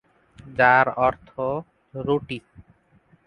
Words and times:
যার 0.55 0.87
অর্থ 0.99 1.29
"রুটি"। 1.93 2.39